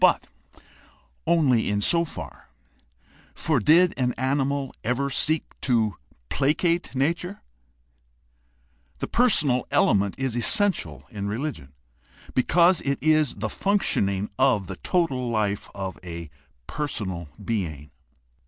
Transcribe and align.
But 0.01 0.25
only 1.27 1.69
in 1.69 1.79
so 1.79 2.05
far; 2.05 2.49
for 3.35 3.59
did 3.59 3.93
an 3.97 4.13
animal 4.13 4.73
ever 4.83 5.11
seek 5.11 5.43
to 5.61 5.95
placate 6.27 6.95
nature? 6.95 7.43
The 8.97 9.05
personal 9.07 9.67
element 9.69 10.15
is 10.17 10.35
essential 10.35 11.03
in 11.11 11.27
religion, 11.27 11.73
because 12.33 12.81
it 12.81 12.97
is 12.99 13.35
the 13.35 13.47
functioning 13.49 14.31
of 14.39 14.65
the 14.65 14.77
total 14.77 15.29
life 15.29 15.69
of 15.75 15.99
a 16.03 16.31
personal 16.65 17.29
being. 17.39 17.91